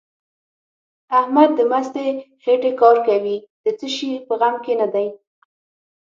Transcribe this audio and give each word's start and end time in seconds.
احمد 1.19 1.49
د 1.57 1.59
مستې 1.71 2.05
خېټې 2.43 2.71
کار 2.81 2.97
کوي؛ 3.07 3.37
د 3.63 3.65
څه 3.79 3.87
شي 3.95 4.11
په 4.27 4.33
غم 4.39 4.55
کې 4.63 4.73
نه 4.81 4.87
دی. 4.93 5.07